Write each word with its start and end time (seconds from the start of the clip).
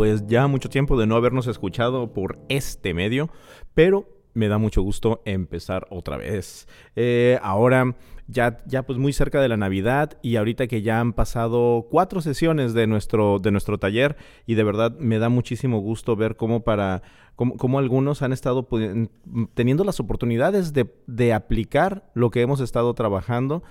pues 0.00 0.26
ya 0.26 0.46
mucho 0.46 0.70
tiempo 0.70 0.98
de 0.98 1.06
no 1.06 1.14
habernos 1.14 1.46
escuchado 1.46 2.14
por 2.14 2.38
este 2.48 2.94
medio, 2.94 3.28
pero 3.74 4.08
me 4.32 4.48
da 4.48 4.56
mucho 4.56 4.80
gusto 4.80 5.20
empezar 5.26 5.86
otra 5.90 6.16
vez. 6.16 6.66
Eh, 6.96 7.38
ahora 7.42 7.96
ya, 8.26 8.64
ya 8.64 8.82
pues 8.84 8.98
muy 8.98 9.12
cerca 9.12 9.42
de 9.42 9.48
la 9.50 9.58
Navidad 9.58 10.16
y 10.22 10.36
ahorita 10.36 10.68
que 10.68 10.80
ya 10.80 11.00
han 11.00 11.12
pasado 11.12 11.86
cuatro 11.90 12.22
sesiones 12.22 12.72
de 12.72 12.86
nuestro, 12.86 13.40
de 13.40 13.50
nuestro 13.50 13.76
taller 13.76 14.16
y 14.46 14.54
de 14.54 14.64
verdad 14.64 14.96
me 14.98 15.18
da 15.18 15.28
muchísimo 15.28 15.80
gusto 15.80 16.16
ver 16.16 16.36
cómo 16.36 16.60
para 16.60 17.02
cómo, 17.36 17.78
algunos 17.78 18.22
han 18.22 18.32
estado 18.32 18.66
teniendo 19.52 19.84
las 19.84 20.00
oportunidades 20.00 20.72
de, 20.72 20.90
de 21.08 21.34
aplicar 21.34 22.10
lo 22.14 22.30
que 22.30 22.40
hemos 22.40 22.60
estado 22.60 22.94
trabajando 22.94 23.62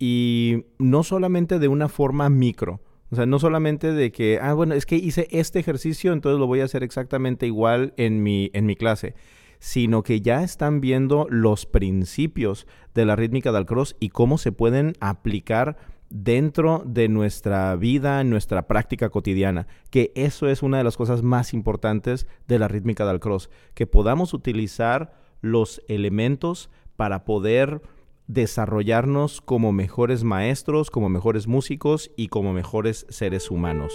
y 0.00 0.64
no 0.80 1.04
solamente 1.04 1.60
de 1.60 1.68
una 1.68 1.88
forma 1.88 2.28
micro, 2.28 2.80
o 3.10 3.16
sea, 3.16 3.26
no 3.26 3.38
solamente 3.38 3.92
de 3.92 4.10
que, 4.10 4.38
ah, 4.42 4.52
bueno, 4.54 4.74
es 4.74 4.86
que 4.86 4.96
hice 4.96 5.28
este 5.30 5.58
ejercicio, 5.58 6.12
entonces 6.12 6.40
lo 6.40 6.46
voy 6.46 6.60
a 6.60 6.64
hacer 6.64 6.82
exactamente 6.82 7.46
igual 7.46 7.94
en 7.96 8.22
mi, 8.22 8.50
en 8.52 8.66
mi 8.66 8.74
clase, 8.74 9.14
sino 9.58 10.02
que 10.02 10.20
ya 10.20 10.42
están 10.42 10.80
viendo 10.80 11.26
los 11.30 11.66
principios 11.66 12.66
de 12.94 13.04
la 13.04 13.16
rítmica 13.16 13.52
del 13.52 13.66
cross 13.66 13.96
y 14.00 14.08
cómo 14.08 14.38
se 14.38 14.52
pueden 14.52 14.94
aplicar 15.00 15.76
dentro 16.10 16.82
de 16.86 17.08
nuestra 17.08 17.74
vida, 17.76 18.22
nuestra 18.24 18.66
práctica 18.66 19.08
cotidiana, 19.08 19.66
que 19.90 20.12
eso 20.14 20.48
es 20.48 20.62
una 20.62 20.78
de 20.78 20.84
las 20.84 20.96
cosas 20.96 21.22
más 21.22 21.52
importantes 21.52 22.26
de 22.46 22.58
la 22.58 22.68
rítmica 22.68 23.06
del 23.06 23.20
cross, 23.20 23.50
que 23.74 23.86
podamos 23.86 24.34
utilizar 24.34 25.14
los 25.40 25.82
elementos 25.88 26.70
para 26.96 27.24
poder 27.24 27.82
desarrollarnos 28.26 29.40
como 29.40 29.72
mejores 29.72 30.24
maestros, 30.24 30.90
como 30.90 31.08
mejores 31.08 31.46
músicos 31.46 32.10
y 32.16 32.28
como 32.28 32.52
mejores 32.52 33.06
seres 33.08 33.50
humanos. 33.50 33.92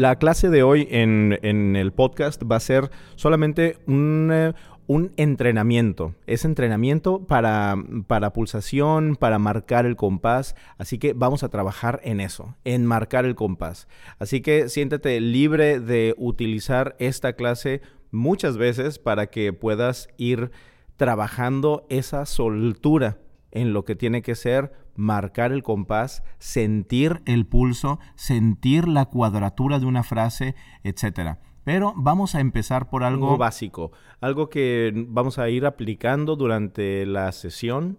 La 0.00 0.16
clase 0.16 0.48
de 0.48 0.62
hoy 0.62 0.88
en, 0.90 1.36
el 1.76 1.92
podcast 1.92 2.42
va 2.50 2.56
a 2.56 2.60
ser 2.60 2.90
solamente 3.16 3.76
un, 3.86 4.30
eh, 4.32 4.54
un 4.86 5.12
entrenamiento. 5.18 6.14
Es 6.26 6.46
entrenamiento 6.46 7.26
para, 7.26 7.76
para, 8.06 8.32
pulsación, 8.32 9.14
para 9.16 9.38
marcar 9.38 9.84
el 9.84 9.96
compás. 9.96 10.56
Así 10.78 10.96
que 10.96 11.12
vamos 11.12 11.42
a 11.42 11.50
trabajar 11.50 12.00
en 12.02 12.20
eso, 12.20 12.56
en 12.64 12.86
marcar 12.86 13.26
el 13.26 13.34
compás. 13.34 13.88
Así 14.18 14.40
que 14.40 14.70
siéntete 14.70 15.20
libre 15.20 15.80
de 15.80 16.14
utilizar 16.16 16.96
esta 16.98 17.34
clase 17.34 17.82
muchas 18.10 18.56
veces 18.56 18.98
para 18.98 19.26
que 19.26 19.52
puedas 19.52 20.08
ir 20.16 20.50
trabajando 20.96 21.84
esa 21.90 22.24
soltura 22.24 23.18
en 23.52 23.72
lo 23.72 23.84
que 23.84 23.96
tiene 23.96 24.22
que 24.22 24.34
ser 24.34 24.72
marcar 24.96 25.52
el 25.52 25.62
compás, 25.62 26.22
sentir 26.38 27.22
el 27.24 27.46
pulso, 27.46 27.98
sentir 28.14 28.86
la 28.88 29.06
cuadratura 29.06 29.78
de 29.78 29.86
una 29.86 30.02
frase, 30.02 30.54
etc. 30.84 31.38
Pero 31.64 31.92
vamos 31.96 32.34
a 32.34 32.40
empezar 32.40 32.90
por 32.90 33.04
algo 33.04 33.36
básico, 33.36 33.92
algo 34.20 34.48
que 34.48 34.92
vamos 35.08 35.38
a 35.38 35.48
ir 35.48 35.66
aplicando 35.66 36.36
durante 36.36 37.06
la 37.06 37.32
sesión 37.32 37.98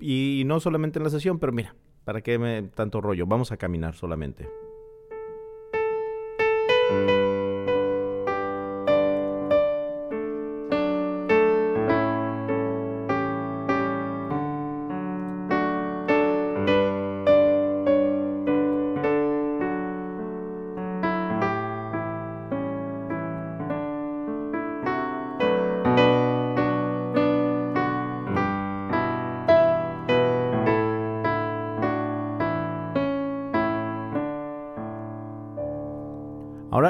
y 0.00 0.42
no 0.46 0.60
solamente 0.60 0.98
en 0.98 1.04
la 1.04 1.10
sesión, 1.10 1.38
pero 1.38 1.52
mira, 1.52 1.74
¿para 2.04 2.20
qué 2.20 2.38
me 2.38 2.62
tanto 2.62 3.00
rollo? 3.00 3.26
Vamos 3.26 3.52
a 3.52 3.56
caminar 3.56 3.94
solamente. 3.94 4.48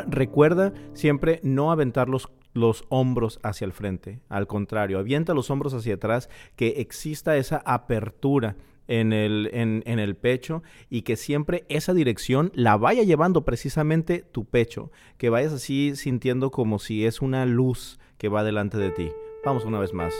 Recuerda 0.08 0.72
siempre 0.92 1.40
no 1.42 1.70
aventar 1.70 2.08
los, 2.08 2.28
los, 2.52 2.84
hombros 2.88 3.38
hacia 3.42 3.64
el 3.64 3.72
frente, 3.72 4.20
al 4.28 4.46
contrario, 4.46 4.98
avienta 4.98 5.34
los 5.34 5.50
hombros 5.50 5.74
hacia 5.74 5.94
atrás, 5.94 6.28
que 6.56 6.80
exista 6.80 7.36
esa 7.36 7.62
apertura 7.64 8.56
en 8.88 9.12
el, 9.12 9.50
en, 9.52 9.82
en 9.86 9.98
el, 9.98 10.14
pecho 10.14 10.62
y 10.88 11.02
que 11.02 11.16
siempre 11.16 11.64
esa 11.68 11.92
dirección 11.92 12.52
la 12.54 12.76
vaya 12.76 13.02
llevando 13.02 13.44
precisamente 13.44 14.24
tu 14.30 14.44
pecho, 14.44 14.90
que 15.18 15.28
vayas 15.28 15.52
así 15.52 15.96
sintiendo 15.96 16.50
como 16.50 16.78
si 16.78 17.04
es 17.04 17.20
una 17.20 17.46
luz 17.46 17.98
que 18.18 18.28
va 18.28 18.44
delante 18.44 18.78
de 18.78 18.90
ti. 18.90 19.10
Vamos 19.44 19.64
una 19.64 19.78
vez 19.78 19.92
más. 19.92 20.14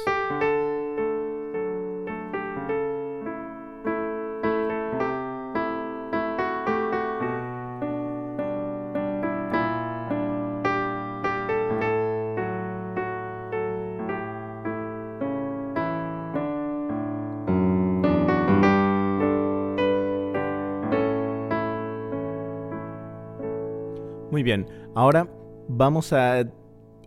Bien, 24.47 24.69
ahora 24.95 25.29
vamos 25.69 26.13
a 26.13 26.45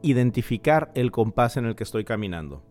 identificar 0.01 0.91
el 0.93 1.09
compás 1.09 1.55
en 1.55 1.65
el 1.65 1.75
que 1.75 1.85
estoy 1.85 2.03
caminando. 2.03 2.63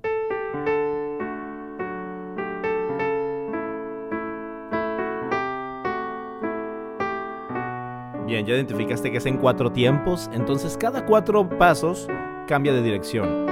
Bien, 8.26 8.44
ya 8.44 8.54
identificaste 8.54 9.10
que 9.10 9.16
es 9.16 9.24
en 9.24 9.38
cuatro 9.38 9.72
tiempos, 9.72 10.28
entonces 10.34 10.76
cada 10.76 11.06
cuatro 11.06 11.48
pasos 11.48 12.06
cambia 12.46 12.74
de 12.74 12.82
dirección. 12.82 13.47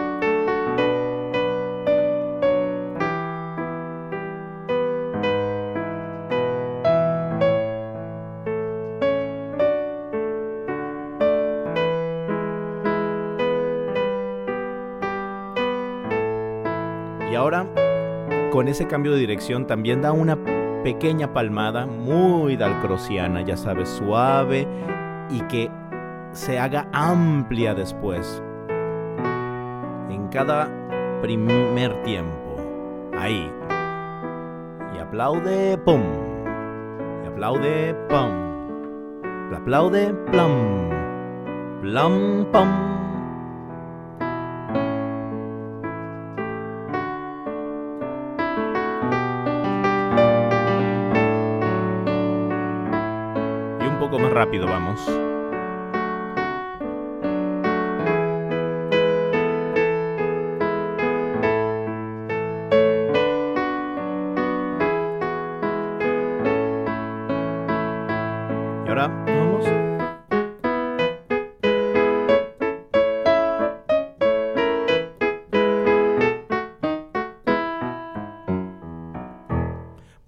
Ahora, 17.36 17.66
con 18.50 18.68
ese 18.68 18.86
cambio 18.86 19.12
de 19.12 19.18
dirección, 19.18 19.66
también 19.66 20.02
da 20.02 20.12
una 20.12 20.36
pequeña 20.82 21.32
palmada 21.32 21.86
muy 21.86 22.56
dalcrosiana, 22.56 23.42
ya 23.42 23.56
sabes, 23.56 23.88
suave 23.88 24.66
y 25.30 25.40
que 25.42 25.70
se 26.32 26.58
haga 26.58 26.88
amplia 26.92 27.74
después. 27.74 28.42
En 30.10 30.28
cada 30.28 30.68
primer 31.22 32.02
tiempo. 32.02 32.56
Ahí. 33.18 33.50
Y 34.94 34.98
aplaude, 34.98 35.78
pum. 35.78 36.02
Y 37.24 37.28
aplaude, 37.28 37.94
pum. 38.08 38.30
Y 39.50 39.54
aplaude, 39.54 40.14
plum. 40.30 40.90
Plum, 41.80 42.44
pum. 42.52 42.95
Más 54.18 54.32
rápido, 54.32 54.66
vamos. 54.66 55.00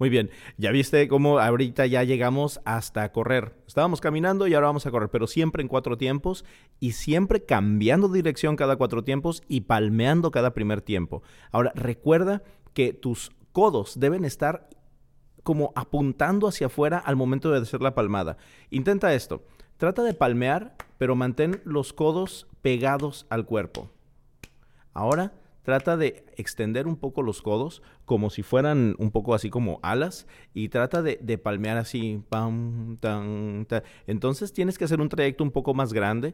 Bien, 0.09 0.29
ya 0.57 0.71
viste 0.71 1.07
cómo 1.07 1.39
ahorita 1.39 1.85
ya 1.85 2.03
llegamos 2.03 2.59
hasta 2.65 3.11
correr. 3.11 3.55
Estábamos 3.67 4.01
caminando 4.01 4.47
y 4.47 4.53
ahora 4.53 4.67
vamos 4.67 4.85
a 4.85 4.91
correr, 4.91 5.09
pero 5.09 5.27
siempre 5.27 5.61
en 5.61 5.67
cuatro 5.67 5.97
tiempos 5.97 6.45
y 6.79 6.93
siempre 6.93 7.45
cambiando 7.45 8.09
dirección 8.09 8.55
cada 8.55 8.75
cuatro 8.75 9.03
tiempos 9.03 9.43
y 9.47 9.61
palmeando 9.61 10.31
cada 10.31 10.53
primer 10.53 10.81
tiempo. 10.81 11.23
Ahora, 11.51 11.71
recuerda 11.75 12.43
que 12.73 12.93
tus 12.93 13.31
codos 13.51 13.99
deben 13.99 14.25
estar 14.25 14.69
como 15.43 15.71
apuntando 15.75 16.47
hacia 16.47 16.67
afuera 16.67 16.97
al 16.97 17.15
momento 17.15 17.51
de 17.51 17.59
hacer 17.59 17.81
la 17.81 17.95
palmada. 17.95 18.37
Intenta 18.69 19.13
esto. 19.13 19.43
Trata 19.77 20.03
de 20.03 20.13
palmear, 20.13 20.75
pero 20.97 21.15
mantén 21.15 21.61
los 21.63 21.93
codos 21.93 22.47
pegados 22.61 23.25
al 23.29 23.45
cuerpo. 23.45 23.89
Ahora 24.93 25.33
trata 25.69 25.97
de 25.97 26.25
extender 26.35 26.87
un 26.87 26.95
poco 26.95 27.21
los 27.21 27.43
codos 27.43 27.83
como 28.05 28.31
si 28.31 28.41
fueran 28.41 28.95
un 28.97 29.11
poco 29.11 29.35
así 29.35 29.51
como 29.51 29.79
alas 29.83 30.25
y 30.51 30.69
trata 30.69 31.03
de, 31.03 31.37
palmear 31.37 31.77
así. 31.77 32.23
Entonces 34.07 34.51
tienes 34.51 34.79
que 34.79 34.85
hacer 34.85 34.99
un 34.99 35.09
trayecto 35.09 35.43
un 35.43 35.51
poco 35.51 35.75
más 35.75 35.93
grande, 35.93 36.33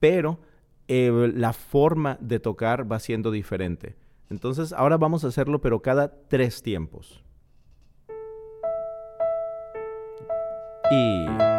pero 0.00 0.40
eh, 0.88 1.32
la 1.36 1.52
forma 1.52 2.18
de 2.20 2.40
tocar 2.40 2.90
va 2.90 2.98
siendo 2.98 3.30
diferente. 3.30 3.94
Entonces 4.28 4.72
ahora 4.72 4.96
vamos 4.96 5.22
a 5.22 5.28
hacerlo, 5.28 5.60
pero 5.60 5.80
cada 5.80 6.12
tres 6.26 6.60
tiempos. 6.60 7.22
Y... 10.90 11.53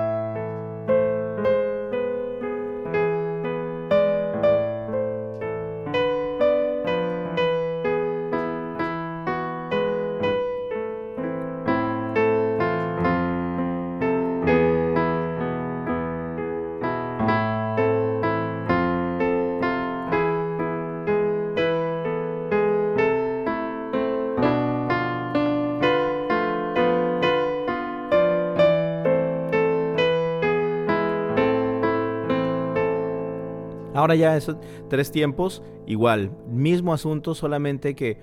Ahora 34.06 34.14
ya 34.14 34.38
esos 34.38 34.58
tres 34.88 35.12
tiempos, 35.12 35.64
igual, 35.88 36.30
mismo 36.48 36.94
asunto, 36.94 37.34
solamente 37.34 37.96
que 37.96 38.20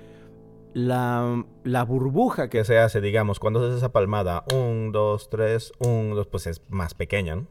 la, 0.75 1.45
la, 1.65 1.85
burbuja 1.85 2.49
que 2.49 2.65
se 2.65 2.79
hace, 2.79 3.01
digamos, 3.01 3.41
cuando 3.41 3.59
haces 3.59 3.79
esa 3.79 3.91
palmada, 3.91 4.45
un, 4.55 4.93
dos, 4.93 5.29
tres, 5.29 5.73
un, 5.81 6.15
dos, 6.15 6.29
pues 6.29 6.47
es 6.47 6.63
más 6.69 6.95
pequeña, 6.95 7.35
¿no? 7.35 7.49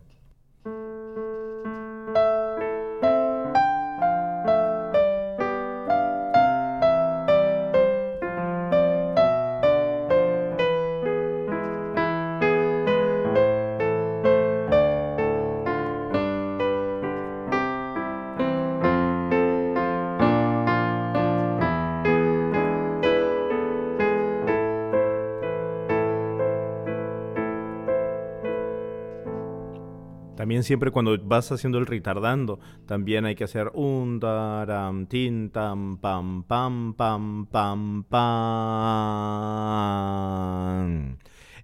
También 30.51 30.63
siempre 30.65 30.91
cuando 30.91 31.17
vas 31.17 31.49
haciendo 31.53 31.77
el 31.77 31.85
retardando, 31.85 32.59
también 32.85 33.23
hay 33.23 33.35
que 33.35 33.45
hacer 33.45 33.71
un 33.73 34.19
taram, 34.19 35.05
tin, 35.05 35.49
tam, 35.49 35.97
pam, 35.97 36.43
pam, 36.43 36.93
pam, 36.93 37.45
pam, 37.45 38.03
pam. 38.03 38.19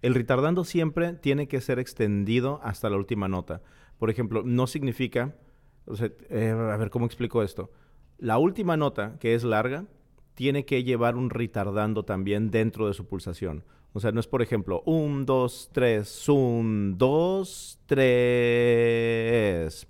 El 0.01 0.15
retardando 0.15 0.63
siempre 0.63 1.11
tiene 1.11 1.49
que 1.49 1.59
ser 1.59 1.79
extendido 1.79 2.61
hasta 2.63 2.89
la 2.89 2.95
última 2.95 3.27
nota. 3.27 3.61
Por 3.99 4.09
ejemplo, 4.09 4.43
no 4.45 4.67
significa, 4.67 5.35
eh, 6.29 6.51
a 6.51 6.77
ver 6.77 6.89
cómo 6.89 7.07
explico 7.07 7.43
esto. 7.43 7.69
La 8.17 8.37
última 8.37 8.77
nota, 8.77 9.17
que 9.19 9.35
es 9.35 9.43
larga, 9.43 9.83
tiene 10.37 10.63
que 10.65 10.83
llevar 10.83 11.15
un 11.15 11.31
retardando 11.31 12.05
también 12.05 12.51
dentro 12.51 12.87
de 12.87 12.93
su 12.93 13.07
pulsación. 13.07 13.63
O 13.93 13.99
sea, 13.99 14.11
no 14.11 14.19
es 14.19 14.27
por 14.27 14.43
ejemplo, 14.43 14.83
un, 14.85 15.25
dos, 15.25 15.71
tres, 15.73 16.29
un, 16.29 16.95
dos, 16.95 17.79
tres, 17.87 17.97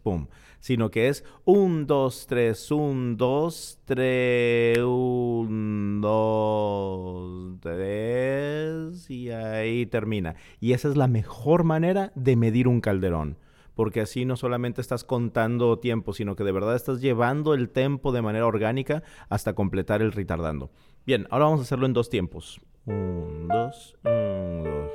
pum. 0.01 0.27
Sino 0.61 0.89
que 0.89 1.09
es 1.09 1.25
un, 1.43 1.85
dos, 1.85 2.27
tres, 2.27 2.71
un, 2.71 3.17
dos, 3.17 3.79
tres, 3.83 4.79
un, 4.79 5.99
dos, 5.99 7.59
tres, 7.59 9.09
y 9.09 9.31
ahí 9.31 9.85
termina. 9.85 10.37
Y 10.61 10.71
esa 10.71 10.87
es 10.87 10.95
la 10.95 11.09
mejor 11.09 11.65
manera 11.65 12.13
de 12.15 12.37
medir 12.37 12.69
un 12.69 12.79
calderón 12.79 13.35
porque 13.77 14.01
así 14.01 14.25
no 14.25 14.35
solamente 14.35 14.81
estás 14.81 15.03
contando 15.03 15.77
tiempo, 15.77 16.11
sino 16.11 16.35
que 16.35 16.43
de 16.43 16.51
verdad 16.51 16.75
estás 16.75 16.99
llevando 16.99 17.53
el 17.53 17.69
tempo 17.69 18.11
de 18.11 18.23
manera 18.23 18.47
orgánica 18.47 19.03
hasta 19.29 19.53
completar 19.53 20.01
el 20.01 20.11
retardando. 20.11 20.71
Bien, 21.05 21.27
ahora 21.29 21.45
vamos 21.45 21.59
a 21.59 21.63
hacerlo 21.63 21.85
en 21.85 21.93
dos 21.93 22.09
tiempos. 22.09 22.59
Un, 22.87 23.47
dos, 23.47 23.95
un, 24.03 24.63
dos. 24.63 24.91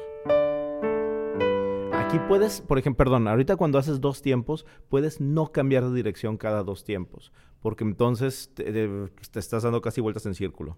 Aquí 1.94 2.18
puedes, 2.26 2.60
por 2.60 2.76
ejemplo, 2.76 3.04
perdón, 3.04 3.28
ahorita 3.28 3.54
cuando 3.54 3.78
haces 3.78 4.00
dos 4.00 4.20
tiempos, 4.20 4.66
puedes 4.88 5.20
no 5.20 5.52
cambiar 5.52 5.84
de 5.84 5.94
dirección 5.94 6.36
cada 6.36 6.64
dos 6.64 6.82
tiempos, 6.82 7.32
porque 7.60 7.84
entonces 7.84 8.50
te 8.52 9.38
estás 9.38 9.62
dando 9.62 9.80
casi 9.80 10.00
vueltas 10.00 10.26
en 10.26 10.34
círculo. 10.34 10.76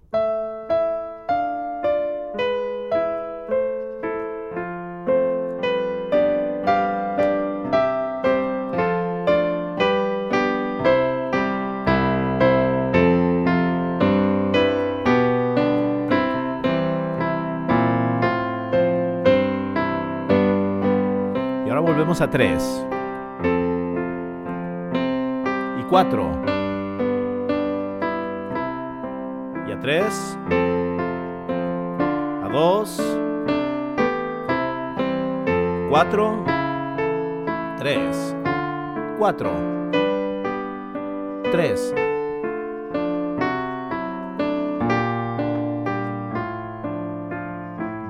A 22.20 22.30
3. 22.30 22.86
Y 25.78 25.82
4. 25.88 26.30
Y 29.66 29.72
a 29.72 29.80
3. 29.80 30.38
A 32.44 32.48
2. 32.48 33.00
4. 35.90 36.44
3. 37.78 38.36
4. 39.18 39.50
3. 41.50 41.94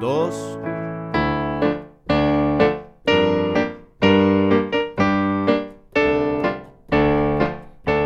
2 0.01 0.59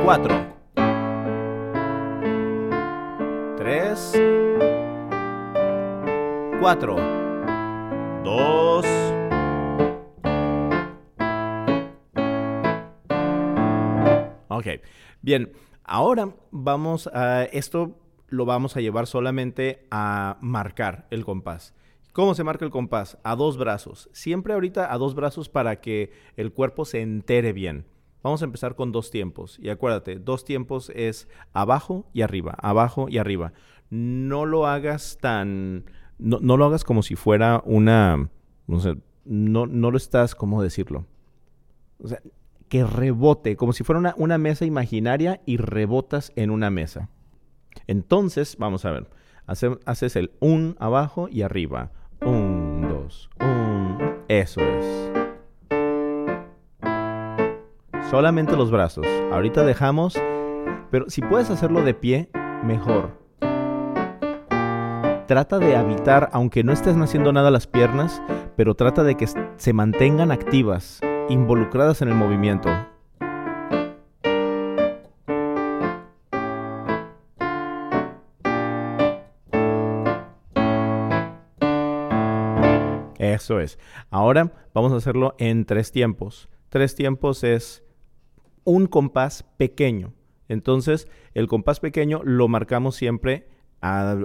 4. 0.09 0.57
3. 3.59 4.13
4. 6.63 6.97
2. 8.25 8.87
Ok, 14.49 14.67
bien, 15.21 15.53
ahora 15.85 16.35
vamos 16.53 17.07
a 17.09 17.45
esto 17.45 17.99
lo 18.29 18.47
vamos 18.47 18.79
a 18.79 18.81
llevar 18.81 19.07
solamente 19.07 19.87
a 19.91 20.39
marcar 20.41 21.07
el 21.11 21.27
compás. 21.27 21.75
¿Cómo 22.15 22.35
se 22.35 22.45
marca 22.45 22.65
el 22.65 22.71
compás? 22.71 23.19
A 23.25 23.37
dos 23.37 23.59
brazos. 23.59 24.09
Siempre 24.15 24.55
ahorita 24.55 24.91
a 24.91 24.97
dos 24.97 25.15
brazos 25.15 25.51
para 25.51 25.83
que 25.83 26.13
el 26.39 26.55
cuerpo 26.55 26.87
se 26.87 27.03
entere 27.03 27.53
bien. 27.53 27.85
Vamos 28.23 28.43
a 28.43 28.45
empezar 28.45 28.75
con 28.75 28.93
dos 28.93 29.11
tiempos. 29.11 29.59
Y 29.61 29.69
acuérdate, 29.69 30.19
dos 30.19 30.45
tiempos 30.45 30.91
es 30.95 31.29
abajo 31.53 32.07
y 32.13 32.23
arriba, 32.23 32.57
abajo 32.61 33.09
y 33.09 33.19
arriba. 33.19 33.53
No 33.91 34.45
lo 34.45 34.67
hagas 34.67 35.19
tan... 35.21 35.85
No, 36.19 36.57
lo 36.57 36.65
hagas 36.65 36.85
como 36.85 37.03
si 37.03 37.15
fuera 37.15 37.63
una... 37.65 38.29
No 38.67 38.81
sé, 38.81 38.97
no, 39.25 39.67
no 39.67 39.91
lo 39.91 39.97
estás, 39.97 40.35
¿cómo 40.35 40.63
decirlo? 40.63 41.07
O 42.03 42.09
sea, 42.09 42.21
que 42.69 42.85
rebote, 42.85 43.57
como 43.57 43.73
si 43.73 43.85
fuera 43.85 43.99
una, 43.99 44.15
una 44.19 44.37
mesa 44.37 44.65
imaginaria 44.65 45.41
y 45.47 45.57
rebotas 45.57 46.33
en 46.37 46.51
una 46.51 46.71
mesa. 46.71 47.09
Entonces, 47.87 48.57
vamos 48.59 48.85
a 48.85 48.91
ver, 48.91 49.09
haces 49.47 50.17
el 50.17 50.33
un 50.41 50.77
abajo 50.79 51.29
y 51.31 51.43
arriba, 51.43 51.93
Un, 52.21 52.83
dos, 52.89 53.31
un. 53.41 53.99
Eso 54.29 54.61
es. 54.61 55.28
Solamente 58.11 58.57
los 58.57 58.71
brazos. 58.71 59.07
Ahorita 59.31 59.65
dejamos, 59.65 60.19
pero 60.91 61.11
si 61.11 61.21
puedes 61.21 61.51
hacerlo 61.51 61.83
de 61.83 61.93
pie, 61.93 62.31
mejor. 62.65 63.19
Trata 65.27 65.59
de 65.59 65.77
habitar, 65.77 66.31
aunque 66.33 66.65
no 66.65 66.73
estés 66.73 66.97
haciendo 66.97 67.35
nada 67.35 67.51
las 67.51 67.67
piernas, 67.67 68.23
pero 68.57 68.75
trata 68.75 69.05
de 69.05 69.15
que 69.15 69.27
se 69.27 69.73
mantengan 69.75 70.33
activas, 70.33 71.03
involucradas 71.29 72.01
en 72.01 72.09
el 72.09 72.15
movimiento. 72.15 72.71
Eso 83.19 83.61
es. 83.61 83.79
Ahora 84.09 84.51
vamos 84.73 84.95
a 84.95 84.97
hacerlo 84.97 85.35
en 85.37 85.67
tres 85.67 85.93
tiempos. 85.93 86.49
Tres 86.71 86.95
tiempos 86.95 87.45
es 87.45 87.85
un 88.69 88.87
compás 88.87 89.45
pequeño. 89.57 90.13
Entonces, 90.49 91.09
el 91.35 91.47
compás 91.47 91.81
pequeño 91.81 92.21
lo 92.25 92.49
marcamos 92.49 92.97
siempre 92.97 93.49
a 93.81 94.19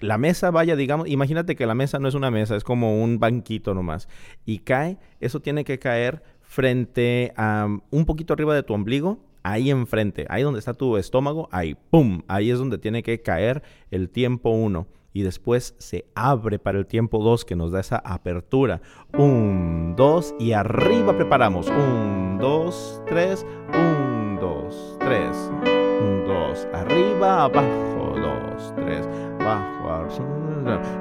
la 0.00 0.18
mesa, 0.18 0.50
vaya, 0.50 0.76
digamos, 0.76 1.08
imagínate 1.08 1.56
que 1.56 1.66
la 1.66 1.74
mesa 1.74 1.98
no 1.98 2.08
es 2.08 2.14
una 2.14 2.30
mesa, 2.30 2.56
es 2.56 2.64
como 2.64 3.02
un 3.02 3.18
banquito 3.18 3.74
nomás. 3.74 4.08
Y 4.44 4.58
cae, 4.58 4.98
eso 5.20 5.40
tiene 5.40 5.64
que 5.64 5.78
caer 5.78 6.22
frente 6.42 7.32
a 7.36 7.66
un 7.90 8.04
poquito 8.04 8.34
arriba 8.34 8.54
de 8.54 8.62
tu 8.62 8.74
ombligo, 8.74 9.20
ahí 9.42 9.70
enfrente, 9.70 10.26
ahí 10.28 10.42
donde 10.42 10.58
está 10.58 10.74
tu 10.74 10.96
estómago, 10.96 11.48
ahí, 11.52 11.76
¡pum! 11.90 12.22
Ahí 12.28 12.50
es 12.50 12.58
donde 12.58 12.78
tiene 12.78 13.02
que 13.02 13.22
caer 13.22 13.62
el 13.90 14.10
tiempo 14.10 14.50
1 14.50 14.86
y 15.16 15.22
después 15.22 15.74
se 15.78 16.04
abre 16.14 16.58
para 16.58 16.76
el 16.76 16.86
tiempo 16.86 17.24
2 17.24 17.46
que 17.46 17.56
nos 17.56 17.72
da 17.72 17.80
esa 17.80 17.96
apertura. 17.96 18.82
1, 19.16 19.94
2 19.96 20.34
y 20.38 20.52
arriba 20.52 21.16
preparamos. 21.16 21.68
1, 21.68 22.36
2, 22.38 23.02
3, 23.06 23.46
1, 23.72 24.38
2, 24.38 24.96
3, 24.98 25.50
1, 26.02 26.24
2, 26.26 26.68
arriba, 26.74 27.44
abajo, 27.44 28.14
2, 28.14 28.74
3, 28.76 29.08
abajo, 29.40 29.88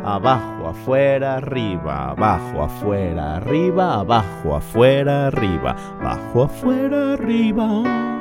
abajo, 0.05 0.67
afuera, 0.69 1.35
arriba, 1.35 2.11
abajo, 2.11 2.63
afuera, 2.63 3.35
arriba, 3.35 3.95
abajo, 3.95 4.55
afuera, 4.55 5.27
arriba, 5.27 5.75
abajo, 5.99 6.43
afuera, 6.43 7.13
arriba. 7.15 8.14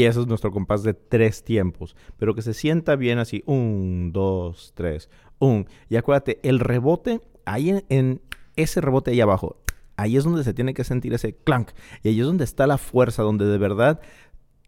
Y 0.00 0.04
eso 0.04 0.22
es 0.22 0.26
nuestro 0.26 0.50
compás 0.50 0.82
de 0.82 0.94
tres 0.94 1.44
tiempos, 1.44 1.94
pero 2.16 2.34
que 2.34 2.40
se 2.40 2.54
sienta 2.54 2.96
bien 2.96 3.18
así, 3.18 3.42
un, 3.44 4.12
dos, 4.14 4.72
tres, 4.74 5.10
un. 5.38 5.66
Y 5.90 5.96
acuérdate, 5.96 6.40
el 6.42 6.58
rebote, 6.58 7.20
ahí 7.44 7.84
en, 7.90 8.22
ese 8.56 8.80
rebote 8.80 9.10
ahí 9.10 9.20
abajo, 9.20 9.58
ahí 9.98 10.16
es 10.16 10.24
donde 10.24 10.42
se 10.42 10.54
tiene 10.54 10.72
que 10.72 10.84
sentir 10.84 11.12
ese 11.12 11.34
clank. 11.34 11.72
Y 12.02 12.08
ahí 12.08 12.18
es 12.18 12.24
donde 12.24 12.44
está 12.44 12.66
la 12.66 12.78
fuerza, 12.78 13.22
donde 13.22 13.44
de 13.44 13.58
verdad 13.58 14.00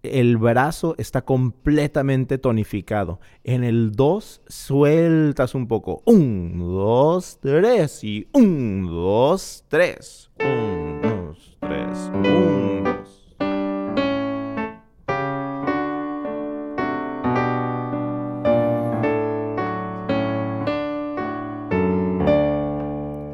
el 0.02 0.36
brazo 0.36 0.96
está 0.98 1.22
completamente 1.22 2.36
tonificado. 2.36 3.18
En 3.42 3.64
el 3.64 3.92
dos, 3.92 4.42
sueltas 4.48 5.54
un 5.54 5.66
poco. 5.66 6.02
Un, 6.04 6.58
dos, 6.58 7.38
tres. 7.40 8.04
Y 8.04 8.28
un, 8.34 8.84
dos, 8.84 9.64
tres. 9.68 10.30
Un, 10.38 11.00
dos, 11.00 11.56
tres. 11.58 12.10
Un, 12.12 12.81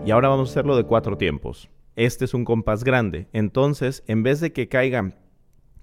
Y 0.09 0.11
ahora 0.11 0.31
vamos 0.31 0.49
a 0.49 0.53
hacerlo 0.53 0.75
de 0.75 0.85
cuatro 0.85 1.19
tiempos. 1.19 1.69
Este 1.95 2.25
es 2.25 2.33
un 2.33 2.47
compás 2.47 2.83
grande. 2.83 3.29
Entonces, 3.35 4.05
en 4.07 4.23
vez 4.23 4.41
de 4.41 4.55
que 4.55 4.67
caigan 4.67 5.17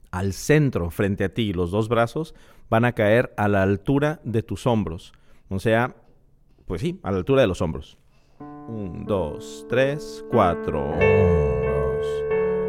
al 0.09 0.33
centro 0.33 0.89
frente 0.89 1.25
a 1.25 1.31
ti 1.31 1.53
los 1.53 1.69
dos 1.69 1.89
brazos, 1.89 2.33
van 2.67 2.85
a 2.85 2.93
caer 2.93 3.35
a 3.37 3.47
la 3.47 3.61
altura 3.61 4.21
de 4.23 4.41
tus 4.41 4.65
hombros. 4.65 5.13
O 5.49 5.59
sea, 5.59 5.95
pues 6.65 6.81
sí, 6.81 6.99
a 7.03 7.11
la 7.11 7.17
altura 7.17 7.41
de 7.41 7.47
los 7.47 7.61
hombros. 7.61 7.99
Un, 8.67 9.05
dos, 9.05 9.67
tres, 9.69 10.25
cuatro. 10.31 10.95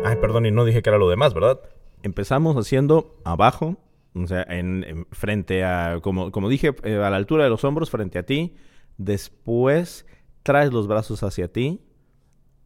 Ay, 0.04 0.16
perdón, 0.20 0.44
y 0.44 0.50
no 0.50 0.66
dije 0.66 0.82
que 0.82 0.90
era 0.90 0.98
lo 0.98 1.08
demás, 1.08 1.32
¿verdad? 1.32 1.58
Empezamos 2.02 2.56
haciendo 2.56 3.16
abajo, 3.24 3.78
o 4.14 4.26
sea, 4.26 4.42
en, 4.46 5.06
frente 5.10 5.64
a, 5.64 6.00
como, 6.02 6.30
como 6.32 6.50
dije, 6.50 6.74
eh, 6.82 6.96
a 6.96 7.08
la 7.08 7.16
altura 7.16 7.44
de 7.44 7.48
los 7.48 7.64
hombros 7.64 7.88
frente 7.88 8.18
a 8.18 8.24
ti. 8.24 8.56
Después 8.98 10.06
traes 10.46 10.72
los 10.72 10.86
brazos 10.86 11.24
hacia 11.24 11.48
ti, 11.52 11.80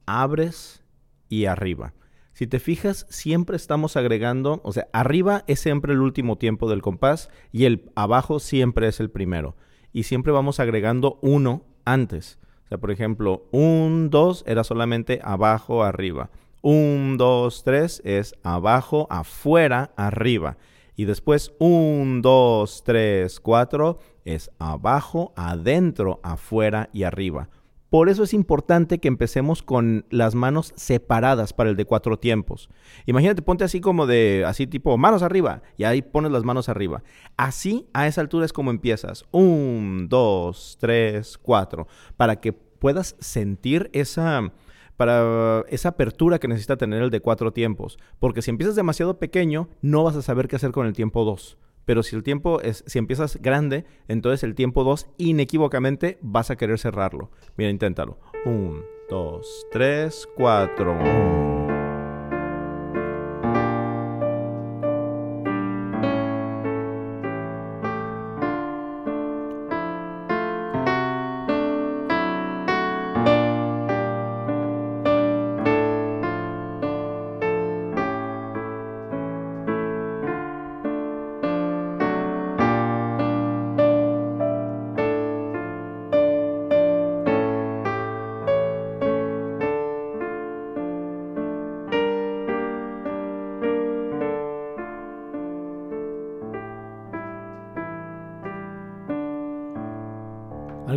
abres 0.05 0.85
y 1.31 1.47
arriba. 1.47 1.95
Si 2.35 2.47
te 2.47 2.61
fijas, 2.61 3.07
siempre 3.09 3.57
estamos 3.57 3.97
agregando, 3.97 4.61
o 4.65 4.73
sea, 4.73 4.89
arriba 4.93 5.45
es 5.47 5.61
siempre 5.61 5.95
el 5.95 6.01
último 6.01 6.37
tiempo 6.37 6.69
del 6.69 6.83
compás 6.83 7.31
y 7.53 7.65
el 7.65 7.91
abajo 7.97 8.39
siempre 8.39 8.87
es 8.87 9.01
el 9.01 9.11
primero. 9.11 9.57
Y 9.95 10.03
siempre 10.03 10.31
vamos 10.31 10.61
agregando 10.61 11.19
uno 11.23 11.65
antes. 11.87 12.39
O 12.67 12.69
sea, 12.69 12.79
por 12.79 12.91
ejemplo, 12.91 13.49
un, 13.51 14.11
dos 14.11 14.45
era 14.47 14.63
solamente 14.63 15.21
abajo, 15.25 15.83
arriba. 15.83 16.31
Un, 16.61 17.17
dos, 17.17 17.65
tres 17.65 18.03
es 18.05 18.35
abajo, 18.43 19.07
afuera, 19.11 19.95
arriba. 19.97 20.59
Y 20.97 21.07
después 21.07 21.55
un, 21.59 22.21
dos, 22.21 22.83
tres, 22.85 23.41
cuatro 23.41 23.99
es 24.27 24.51
abajo, 24.59 25.33
adentro, 25.35 26.21
afuera 26.23 26.91
y 26.93 27.05
arriba. 27.05 27.49
Por 27.90 28.09
eso 28.09 28.23
es 28.23 28.32
importante 28.32 28.99
que 28.99 29.09
empecemos 29.09 29.64
con 29.64 30.06
las 30.11 30.37
manos 30.37 30.73
separadas 30.76 31.52
para 31.52 31.70
el 31.70 31.76
de 31.76 31.85
cuatro 31.85 32.20
tiempos. 32.20 32.70
Imagínate, 33.04 33.42
ponte 33.42 33.64
así 33.64 33.80
como 33.80 34.06
de, 34.06 34.44
así 34.47 34.68
tipo, 34.68 34.97
manos 34.97 35.25
arriba, 35.25 35.62
y 35.76 35.82
ahí 35.82 36.00
pones 36.00 36.30
las 36.30 36.44
manos 36.44 36.68
arriba. 36.68 37.02
Así, 37.37 37.88
a 37.92 38.06
esa 38.06 38.20
altura 38.20 38.47
es 38.47 38.52
como 38.52 38.70
empiezas. 38.70 39.25
Un, 39.32 40.06
dos, 40.09 40.78
tres, 40.80 41.37
cuatro. 41.37 41.88
Para 42.16 42.37
que 42.37 42.52
puedas 42.52 43.16
sentir 43.18 43.90
esa, 43.92 44.52
para 44.97 45.64
esa 45.68 45.88
apertura 45.88 46.38
que 46.38 46.47
necesita 46.47 46.76
tener 46.76 47.02
el 47.02 47.11
de 47.11 47.20
cuatro 47.20 47.52
tiempos. 47.52 47.99
Porque 48.20 48.40
si 48.40 48.50
empiezas 48.50 48.76
demasiado 48.76 49.18
pequeño, 49.18 49.68
no 49.82 50.04
vas 50.04 50.14
a 50.14 50.23
saber 50.23 50.47
qué 50.47 50.54
hacer 50.54 50.70
con 50.70 50.87
el 50.87 50.92
tiempo 50.92 51.25
dos. 51.25 51.59
Pero 51.85 52.03
si 52.03 52.17
el 52.17 52.23
tiempo 52.23 52.61
es, 52.61 52.85
si 52.87 52.99
empiezas 52.99 53.37
grande, 53.37 53.85
entonces 54.09 54.45
el 54.45 54.55
tiempo 54.55 54.85
2 54.85 55.09
inequívocamente 55.19 56.19
vas 56.21 56.51
a 56.51 56.57
querer 56.57 56.79
cerrarlo. 56.79 57.31
Mira, 57.57 57.71
inténtalo. 57.71 58.19
1, 58.45 58.83
2, 59.09 59.67
3, 59.73 60.29
4. 60.37 61.60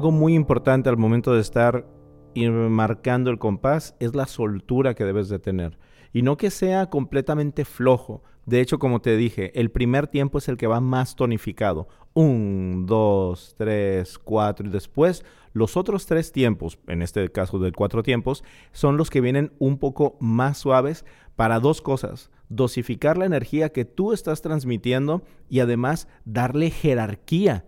Algo 0.04 0.12
muy 0.12 0.34
importante 0.34 0.90
al 0.90 0.98
momento 0.98 1.34
de 1.34 1.40
estar 1.40 1.88
marcando 2.36 3.30
el 3.30 3.40
compás 3.40 3.96
es 4.02 4.14
la 4.14 4.28
soltura 4.28 4.96
que 4.96 5.06
debes 5.06 5.30
de 5.30 5.40
tener. 5.40 5.80
Y 6.12 6.24
no 6.24 6.36
que 6.36 6.52
sea 6.52 6.90
completamente 6.90 7.64
flojo, 7.64 8.22
De 8.46 8.60
hecho, 8.60 8.80
como 8.80 9.00
te 9.00 9.16
dije, 9.16 9.58
el 9.58 9.72
primer 9.72 10.08
tiempo 10.08 10.40
es 10.40 10.50
el 10.50 10.58
que 10.58 10.68
va 10.68 10.82
más 10.82 11.16
tonificado. 11.16 11.88
Un, 12.14 12.84
dos, 12.86 13.56
tres, 13.58 14.20
cuatro. 14.20 14.68
Y 14.68 14.72
después, 14.72 15.24
los 15.54 15.78
otros 15.78 16.06
tres 16.06 16.34
tiempos, 16.34 16.78
en 16.88 17.02
este 17.02 17.30
caso 17.30 17.58
de 17.58 17.72
cuatro 17.72 18.04
tiempos, 18.04 18.44
son 18.74 18.98
los 18.98 19.10
que 19.10 19.22
vienen 19.22 19.54
un 19.58 19.78
poco 19.78 20.18
más 20.20 20.58
suaves 20.58 21.06
para 21.38 21.62
dos 21.62 21.82
cosas. 21.82 22.30
Dosificar 22.50 23.18
la 23.18 23.24
energía 23.24 23.70
que 23.70 23.86
tú 23.86 24.12
estás 24.12 24.42
transmitiendo 24.42 25.24
y 25.48 25.62
además 25.62 26.10
darle 26.26 26.72
jerarquía 26.72 27.64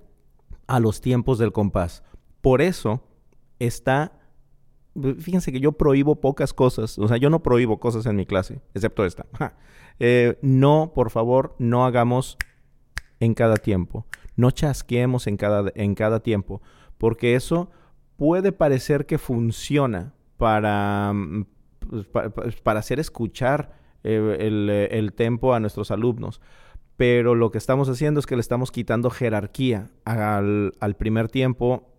a 0.68 0.82
los 0.82 1.00
tiempos 1.00 1.38
del 1.38 1.54
compás. 1.54 2.04
Por 2.46 2.62
eso 2.62 3.02
está 3.58 4.20
fíjense 5.18 5.52
que 5.52 5.60
yo 5.60 5.72
prohíbo 5.72 6.22
pocas 6.22 6.54
cosas, 6.54 7.00
o 7.00 7.08
sea, 7.08 7.18
yo 7.18 7.32
no 7.32 7.42
prohíbo 7.42 7.80
cosas 7.80 8.06
en 8.06 8.16
mi 8.16 8.28
clase, 8.28 8.62
excepto 8.74 9.04
esta. 9.04 9.26
Eh, 9.98 10.38
no, 10.42 10.92
por 10.94 11.10
favor, 11.10 11.56
no 11.58 11.86
hagamos 11.86 12.38
en 13.22 13.34
cada 13.34 13.56
tiempo, 13.56 14.06
no 14.36 14.52
chasqueemos 14.52 15.26
en 15.26 15.38
cada, 15.38 15.72
en 15.74 15.96
cada 15.96 16.20
tiempo, 16.20 16.62
porque 16.98 17.36
eso 17.36 17.72
puede 18.18 18.52
parecer 18.52 19.06
que 19.06 19.18
funciona 19.18 20.14
para, 20.36 21.14
mm, 21.14 21.46
pues, 21.90 22.08
para, 22.62 22.80
hacer 22.82 23.00
escuchar 23.00 23.78
eh, 24.04 24.36
el, 24.42 24.70
el 24.70 25.14
tempo 25.14 25.54
a 25.54 25.62
nuestros 25.62 25.92
alumnos 25.92 26.42
pero 26.98 27.36
lo 27.36 27.52
que 27.52 27.58
estamos 27.58 27.90
haciendo 27.90 28.20
es 28.20 28.26
que 28.26 28.36
le 28.36 28.42
estamos 28.42 28.72
quitando 28.72 29.10
jerarquía 29.10 29.92
al, 30.04 30.74
al 30.80 30.96
primer 30.96 31.30
tiempo 31.30 31.95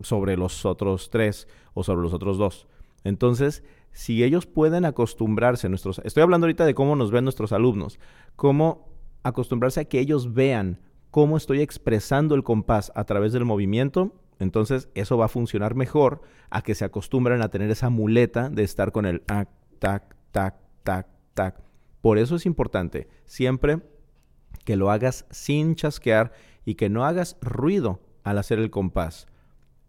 sobre 0.00 0.36
los 0.36 0.66
otros 0.66 1.10
tres 1.10 1.48
o 1.74 1.82
sobre 1.82 2.02
los 2.02 2.12
otros 2.12 2.38
dos. 2.38 2.66
Entonces, 3.04 3.62
si 3.92 4.24
ellos 4.24 4.46
pueden 4.46 4.84
acostumbrarse, 4.84 5.68
nuestros, 5.68 6.00
estoy 6.04 6.22
hablando 6.22 6.46
ahorita 6.46 6.66
de 6.66 6.74
cómo 6.74 6.96
nos 6.96 7.10
ven 7.10 7.24
nuestros 7.24 7.52
alumnos, 7.52 7.98
cómo 8.34 8.88
acostumbrarse 9.22 9.80
a 9.80 9.84
que 9.86 10.00
ellos 10.00 10.34
vean 10.34 10.80
cómo 11.10 11.36
estoy 11.36 11.62
expresando 11.62 12.34
el 12.34 12.44
compás 12.44 12.92
a 12.94 13.04
través 13.04 13.32
del 13.32 13.44
movimiento, 13.44 14.12
entonces 14.38 14.88
eso 14.94 15.16
va 15.16 15.26
a 15.26 15.28
funcionar 15.28 15.74
mejor 15.74 16.20
a 16.50 16.62
que 16.62 16.74
se 16.74 16.84
acostumbren 16.84 17.40
a 17.40 17.48
tener 17.48 17.70
esa 17.70 17.88
muleta 17.88 18.50
de 18.50 18.64
estar 18.64 18.92
con 18.92 19.06
el 19.06 19.22
tac, 19.22 19.48
tac, 19.78 20.14
tac, 20.30 20.56
tac, 20.82 21.06
tac. 21.32 21.62
Por 22.02 22.18
eso 22.18 22.36
es 22.36 22.44
importante 22.44 23.08
siempre 23.24 23.80
que 24.64 24.76
lo 24.76 24.90
hagas 24.90 25.26
sin 25.30 25.74
chasquear 25.74 26.32
y 26.64 26.74
que 26.74 26.90
no 26.90 27.04
hagas 27.04 27.38
ruido 27.40 28.00
al 28.26 28.38
hacer 28.38 28.58
el 28.58 28.70
compás. 28.70 29.28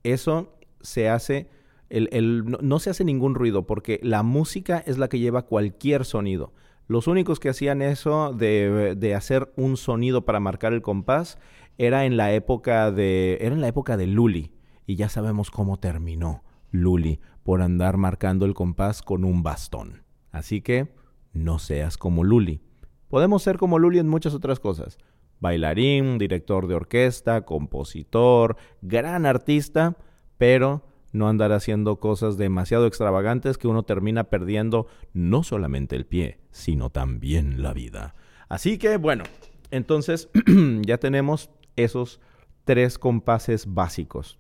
Eso 0.03 0.53
se 0.79 1.09
hace, 1.09 1.49
no, 1.89 2.79
se 2.79 2.91
hace 2.91 3.03
ningún 3.03 3.33
ruido 3.33 3.65
porque 3.65 3.99
la 4.03 4.21
música 4.21 4.77
es 4.85 4.99
la 4.99 5.09
que 5.09 5.17
lleva 5.17 5.47
cualquier 5.47 6.05
sonido. 6.05 6.53
Los 6.87 7.07
únicos 7.07 7.39
que 7.39 7.49
hacían 7.49 7.81
eso 7.81 8.33
de, 8.33 8.95
de, 8.95 9.15
hacer 9.15 9.51
un 9.57 9.75
sonido 9.75 10.23
para 10.23 10.39
marcar 10.39 10.71
el 10.71 10.83
compás 10.83 11.39
era 11.79 12.05
en 12.05 12.15
la 12.15 12.31
época 12.31 12.91
de 12.91 13.39
era 13.41 13.55
en 13.55 13.61
la 13.61 13.67
época 13.67 13.97
de 13.97 14.05
Luli 14.05 14.53
y 14.85 14.95
ya 14.95 15.09
sabemos 15.09 15.49
cómo 15.49 15.77
terminó 15.77 16.43
Luli 16.69 17.19
por 17.41 17.63
andar 17.63 17.97
marcando 17.97 18.45
el 18.45 18.53
compás 18.53 19.01
con 19.01 19.25
un 19.25 19.41
bastón. 19.41 20.03
Así 20.31 20.61
que 20.61 20.93
no 21.33 21.57
seas 21.57 21.97
como 21.97 22.23
Luli. 22.23 22.61
Podemos 23.07 23.41
ser 23.41 23.57
como 23.57 23.79
Luli 23.79 23.97
en 23.97 24.07
muchas 24.07 24.35
otras 24.35 24.59
cosas 24.59 24.99
bailarín, 25.39 26.17
director 26.17 26.67
de 26.67 26.75
orquesta, 26.75 27.41
compositor, 27.41 28.57
gran 28.81 29.25
artista, 29.25 29.97
pero 30.37 30.83
no 31.13 31.27
andar 31.27 31.51
haciendo 31.51 31.99
cosas 31.99 32.37
demasiado 32.37 32.85
extravagantes 32.85 33.57
que 33.57 33.67
uno 33.67 33.83
termina 33.83 34.25
perdiendo 34.25 34.87
no 35.13 35.43
solamente 35.43 35.95
el 35.95 36.05
pie, 36.05 36.39
sino 36.51 36.89
también 36.89 37.61
la 37.61 37.73
vida. 37.73 38.15
Así 38.49 38.77
que 38.77 38.97
bueno, 38.97 39.23
entonces 39.71 40.29
ya 40.81 40.97
tenemos 40.97 41.49
esos 41.75 42.19
tres 42.65 42.97
compases 42.99 43.73
básicos. 43.73 44.37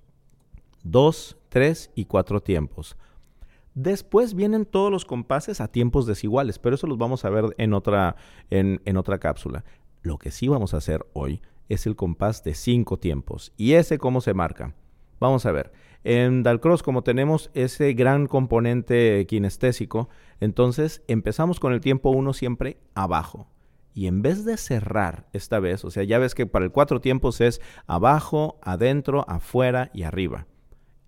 Dos, 0.83 1.37
tres 1.49 1.91
y 1.95 2.05
cuatro 2.05 2.41
tiempos. 2.41 2.97
Después 3.73 4.33
vienen 4.33 4.65
todos 4.65 4.91
los 4.91 5.05
compases 5.05 5.61
a 5.61 5.67
tiempos 5.67 6.07
desiguales, 6.07 6.57
pero 6.57 6.75
eso 6.75 6.87
los 6.87 6.97
vamos 6.97 7.25
a 7.25 7.29
ver 7.29 7.53
en 7.57 7.73
otra, 7.73 8.15
en, 8.49 8.81
en 8.85 8.97
otra 8.97 9.19
cápsula. 9.19 9.63
Lo 10.07 10.17
que 10.17 10.31
sí 10.31 10.47
vamos 10.47 10.73
a 10.73 10.77
hacer 10.77 11.05
hoy 11.11 11.41
es 11.67 11.85
el 11.85 11.97
compás 11.97 12.41
de 12.41 12.53
cinco 12.53 12.97
tiempos. 12.97 13.51
¿Y 13.57 13.73
ese 13.73 13.97
cómo 13.97 14.21
se 14.21 14.33
marca? 14.33 14.73
Vamos 15.19 15.45
a 15.45 15.51
ver. 15.51 15.73
En 16.05 16.43
Dalcross, 16.43 16.81
como 16.81 17.03
tenemos 17.03 17.51
ese 17.53 17.91
gran 17.91 18.27
componente 18.27 19.25
kinestésico, 19.27 20.07
entonces 20.39 21.03
empezamos 21.09 21.59
con 21.59 21.73
el 21.73 21.81
tiempo 21.81 22.09
1 22.11 22.31
siempre 22.31 22.77
abajo. 22.95 23.49
Y 23.93 24.07
en 24.07 24.21
vez 24.21 24.45
de 24.45 24.55
cerrar 24.55 25.27
esta 25.33 25.59
vez, 25.59 25.83
o 25.83 25.91
sea, 25.91 26.03
ya 26.03 26.19
ves 26.19 26.35
que 26.35 26.45
para 26.45 26.63
el 26.63 26.71
cuatro 26.71 27.01
tiempos 27.01 27.41
es 27.41 27.59
abajo, 27.85 28.59
adentro, 28.61 29.25
afuera 29.27 29.91
y 29.93 30.03
arriba. 30.03 30.47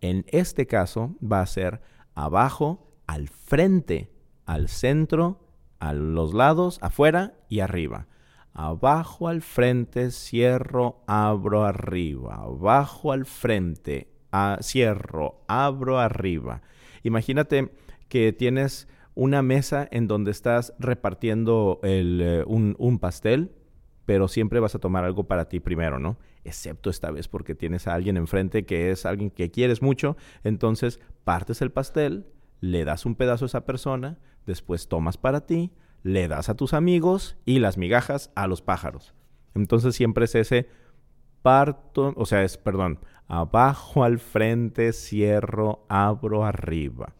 En 0.02 0.26
este 0.28 0.68
caso 0.68 1.16
va 1.24 1.40
a 1.40 1.46
ser 1.46 1.80
abajo, 2.16 2.92
al 3.08 3.30
frente, 3.30 4.12
al 4.46 4.68
centro, 4.68 5.48
a 5.80 5.94
los 5.94 6.34
lados, 6.34 6.80
afuera 6.82 7.38
y 7.48 7.62
arriba. 7.62 8.10
Abajo 8.62 9.30
al 9.30 9.42
frente, 9.42 10.12
cierro, 10.12 11.02
abro 11.08 11.64
arriba. 11.64 12.36
Abajo 12.42 13.14
al 13.14 13.26
frente, 13.26 14.10
cierro, 14.62 15.46
abro 15.48 15.98
arriba. 15.98 16.62
Imagínate 17.04 17.72
que 18.10 18.34
tienes 18.34 18.90
una 19.16 19.42
mesa 19.42 19.88
en 19.92 20.08
donde 20.08 20.32
estás 20.32 20.74
repartiendo 20.78 21.80
eh, 21.84 22.44
un, 22.48 22.76
un 22.80 23.00
pastel, 23.00 23.54
pero 24.06 24.28
siempre 24.28 24.60
vas 24.60 24.76
a 24.76 24.80
tomar 24.80 25.06
algo 25.06 25.24
para 25.24 25.48
ti 25.48 25.62
primero, 25.62 25.98
¿no? 25.98 26.18
Excepto 26.44 26.90
esta 26.90 27.12
vez 27.12 27.30
porque 27.30 27.56
tienes 27.56 27.88
a 27.88 27.94
alguien 27.94 28.18
enfrente 28.18 28.66
que 28.66 28.92
es 28.92 29.06
alguien 29.06 29.30
que 29.30 29.52
quieres 29.52 29.82
mucho, 29.82 30.18
entonces 30.44 31.00
partes 31.24 31.62
el 31.62 31.72
pastel, 31.72 32.26
le 32.60 32.84
das 32.84 33.06
un 33.06 33.16
pedazo 33.16 33.46
a 33.46 33.48
esa 33.48 33.66
persona, 33.66 34.20
después 34.46 34.90
tomas 34.90 35.16
para 35.16 35.46
ti, 35.46 35.72
le 36.04 36.28
das 36.28 36.50
a 36.50 36.56
tus 36.56 36.74
amigos 36.74 37.38
y 37.46 37.60
las 37.60 37.78
migajas 37.78 38.32
a 38.36 38.48
los 38.48 38.62
pájaros. 38.62 39.14
Entonces 39.56 39.96
siempre 39.96 40.26
es 40.26 40.36
ese 40.36 40.68
parto, 41.42 42.14
o 42.16 42.26
sea, 42.26 42.44
es, 42.44 42.58
perdón, 42.58 43.00
abajo 43.28 44.04
al 44.04 44.20
frente, 44.20 44.94
cierro, 44.94 45.86
abro 45.90 46.46
arriba. 46.46 47.14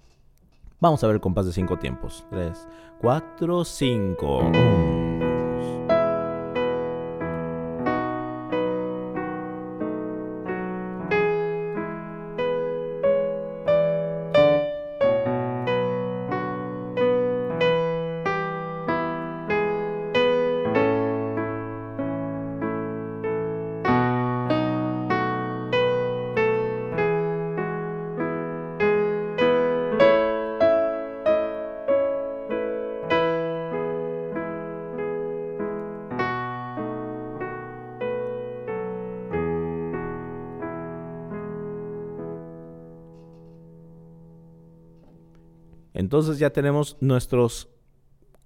Vamos 0.80 1.04
a 1.04 1.08
ver 1.08 1.16
el 1.16 1.22
compás 1.22 1.46
de 1.46 1.54
cinco 1.54 1.78
tiempos. 1.78 2.26
Tres, 2.30 2.68
cuatro, 3.00 3.66
cinco. 3.66 4.50
Entonces 46.10 46.40
ya 46.40 46.50
tenemos 46.50 46.98
nuestros 47.02 47.70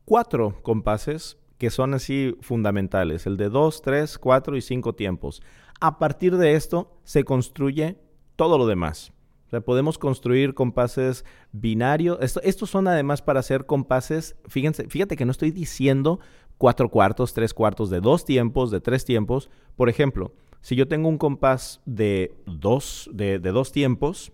cuatro 0.03 0.61
compases 0.63 1.37
que 1.57 1.69
son 1.69 1.93
así 1.93 2.35
fundamentales, 2.41 3.25
el 3.25 3.37
de 3.37 3.47
dos, 3.47 3.81
tres, 3.81 4.17
cuatro 4.17 4.57
y 4.57 4.61
cinco 4.61 4.95
tiempos. 4.95 5.41
A 5.79 5.97
partir 5.97 6.35
de 6.35 6.55
esto 6.55 6.99
se 7.05 7.23
construye 7.23 8.01
todo 8.35 8.57
lo 8.57 8.67
demás. 8.67 9.13
O 9.47 9.49
sea, 9.49 9.61
podemos 9.61 9.97
construir 9.97 10.55
compases 10.55 11.23
binarios. 11.53 12.17
estos 12.43 12.69
son 12.69 12.89
además 12.89 13.21
para 13.21 13.39
hacer 13.39 13.65
compases, 13.65 14.35
fíjense, 14.49 14.89
fíjate 14.89 15.15
que 15.15 15.23
no 15.23 15.31
estoy 15.31 15.51
diciendo 15.51 16.19
cuatro 16.57 16.89
cuartos, 16.89 17.33
tres 17.33 17.53
cuartos, 17.53 17.89
de 17.89 18.01
dos 18.01 18.25
tiempos, 18.25 18.71
de 18.71 18.81
tres 18.81 19.05
tiempos. 19.05 19.49
Por 19.77 19.87
ejemplo, 19.87 20.33
si 20.59 20.75
yo 20.75 20.89
tengo 20.89 21.07
un 21.07 21.17
compás 21.17 21.79
de 21.85 22.35
dos, 22.45 23.09
de 23.13 23.39
dos 23.39 23.71
tiempos, 23.71 24.33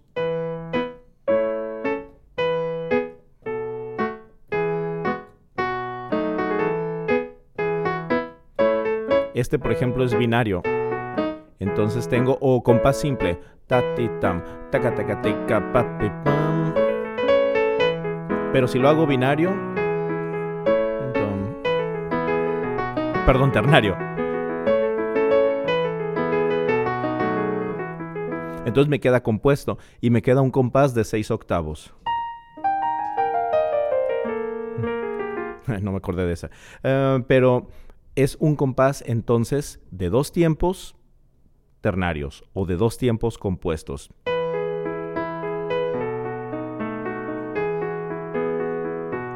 Este, 9.40 9.58
por 9.58 9.72
ejemplo, 9.72 10.04
es 10.04 10.18
binario. 10.18 10.62
Entonces 11.60 12.10
tengo 12.10 12.38
o 12.42 12.62
compás 12.62 12.98
simple. 12.98 13.40
Pero 18.52 18.68
si 18.68 18.80
lo 18.80 18.90
hago 18.90 19.08
binario. 19.08 19.52
perdón, 23.26 23.52
ternario. 23.52 23.96
Entonces 28.66 28.90
me 28.90 29.00
queda 29.00 29.22
compuesto 29.22 29.78
y 30.02 30.10
me 30.10 30.24
queda 30.24 30.42
un 30.42 30.50
compás 30.50 30.94
de 30.96 31.04
6 31.04 31.32
octavos. 31.32 31.94
No 35.82 35.92
me 35.92 35.98
acordé 35.98 36.26
de 36.26 36.34
esa. 36.34 36.50
Eh, 36.82 37.24
pero 37.28 37.68
es 38.24 38.36
un 38.40 38.56
compás 38.56 39.02
entonces 39.06 39.80
de 39.92 40.10
dos 40.10 40.32
tiempos 40.32 40.96
ternarios 41.80 42.44
o 42.54 42.66
de 42.66 42.76
dos 42.76 42.98
tiempos 42.98 43.38
compuestos. 43.38 44.10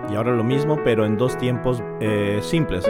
Y 0.10 0.16
ahora 0.16 0.36
lo 0.36 0.44
mismo, 0.44 0.78
pero 0.84 1.06
en 1.06 1.18
dos 1.18 1.38
tiempos 1.38 1.82
eh, 2.02 2.40
simples. 2.42 2.86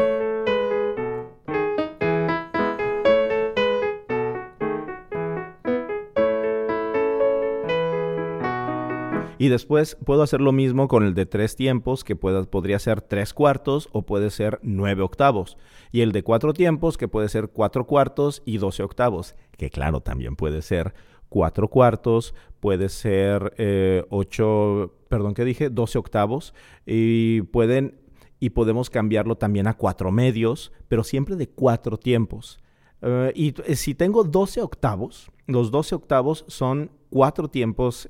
Y 9.43 9.49
después 9.49 9.97
puedo 10.06 10.23
hacer 10.23 10.39
lo 10.39 10.53
mismo 10.53 10.88
con 10.88 11.03
el 11.03 11.15
de 11.15 11.25
tres 11.25 11.58
tiempos, 11.58 12.06
que 12.06 12.15
podría 12.15 12.79
ser 12.79 13.01
tres 13.01 13.34
cuartos 13.34 13.89
o 13.91 14.03
puede 14.03 14.29
ser 14.29 14.58
nueve 14.63 15.01
octavos. 15.01 15.58
Y 15.91 15.99
el 15.99 16.13
de 16.13 16.23
cuatro 16.23 16.53
tiempos, 16.53 16.97
que 16.97 17.10
puede 17.10 17.27
ser 17.27 17.49
cuatro 17.49 17.86
cuartos 17.86 18.41
y 18.45 18.58
doce 18.58 18.84
octavos, 18.84 19.36
que 19.58 19.69
claro, 19.69 19.99
también 19.99 20.38
puede 20.38 20.62
ser 20.62 20.93
cuatro 21.27 21.67
cuartos, 21.67 22.34
puede 22.62 22.88
ser 22.88 23.53
eh, 23.58 24.06
ocho, 24.10 24.93
perdón, 25.10 25.34
¿qué 25.34 25.43
dije? 25.43 25.69
Doce 25.69 25.97
octavos. 25.97 26.53
Y 26.86 27.41
pueden, 27.41 27.99
y 28.39 28.51
podemos 28.51 28.89
cambiarlo 28.89 29.36
también 29.36 29.67
a 29.67 29.75
cuatro 29.75 30.10
medios, 30.13 30.71
pero 30.88 31.03
siempre 31.03 31.36
de 31.36 31.49
cuatro 31.49 31.97
tiempos. 31.97 32.62
Eh, 33.03 33.31
y 33.35 33.53
eh, 33.65 33.75
si 33.75 33.93
tengo 33.93 34.23
12 34.23 34.61
octavos, 34.61 35.29
los 35.45 35.71
12 35.71 35.95
octavos 35.95 36.45
son 36.47 36.89
cuatro 37.09 37.49
tiempos 37.49 38.07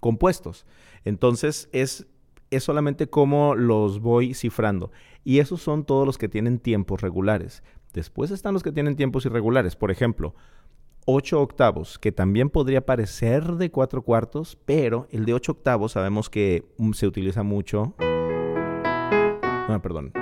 compuestos. 0.00 0.66
Entonces 1.04 1.68
es, 1.72 2.06
es 2.50 2.64
solamente 2.64 3.08
cómo 3.08 3.54
los 3.54 4.00
voy 4.00 4.34
cifrando. 4.34 4.90
Y 5.22 5.38
esos 5.38 5.60
son 5.62 5.84
todos 5.84 6.06
los 6.06 6.18
que 6.18 6.28
tienen 6.28 6.58
tiempos 6.58 7.00
regulares. 7.00 7.62
Después 7.92 8.30
están 8.30 8.54
los 8.54 8.62
que 8.62 8.72
tienen 8.72 8.96
tiempos 8.96 9.24
irregulares. 9.26 9.76
Por 9.76 9.90
ejemplo, 9.90 10.34
8 11.06 11.40
octavos, 11.40 11.98
que 11.98 12.12
también 12.12 12.50
podría 12.50 12.84
parecer 12.84 13.52
de 13.54 13.70
4 13.70 14.02
cuartos, 14.02 14.58
pero 14.64 15.06
el 15.10 15.24
de 15.24 15.34
8 15.34 15.52
octavos 15.52 15.92
sabemos 15.92 16.28
que 16.28 16.64
mm, 16.78 16.92
se 16.92 17.06
utiliza 17.06 17.42
mucho. 17.42 17.94
Ah, 19.68 19.78
perdón. 19.82 20.12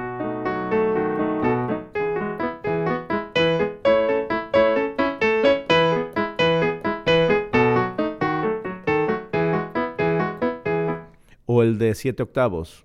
O 11.57 11.63
el 11.63 11.79
de 11.79 11.95
7 11.95 12.21
octavos. 12.25 12.85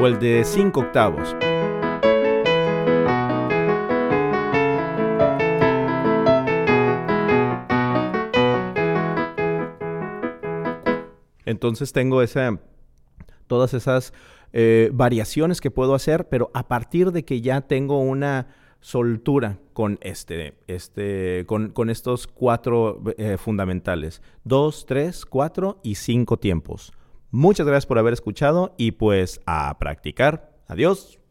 O 0.00 0.06
el 0.06 0.20
de 0.20 0.44
5 0.44 0.80
octavos. 0.80 1.34
Entonces 11.44 11.92
tengo 11.92 12.22
esa, 12.22 12.60
todas 13.48 13.74
esas 13.74 14.12
eh, 14.52 14.90
variaciones 14.92 15.60
que 15.60 15.70
puedo 15.70 15.94
hacer, 15.94 16.28
pero 16.28 16.50
a 16.54 16.68
partir 16.68 17.12
de 17.12 17.24
que 17.24 17.40
ya 17.40 17.62
tengo 17.62 18.00
una 18.00 18.48
soltura 18.80 19.58
con 19.72 19.98
este, 20.02 20.54
este, 20.66 21.46
con, 21.46 21.90
estos 21.90 22.26
cuatro 22.26 23.00
eh, 23.16 23.38
fundamentales. 23.38 24.20
Dos, 24.44 24.84
tres, 24.86 25.24
cuatro 25.24 25.78
y 25.82 25.94
cinco 25.94 26.36
tiempos. 26.38 26.92
Muchas 27.30 27.66
gracias 27.66 27.86
por 27.86 27.98
haber 27.98 28.12
escuchado 28.12 28.74
y 28.76 28.92
pues 28.92 29.40
a 29.46 29.78
practicar. 29.78 30.52
Adiós. 30.66 31.21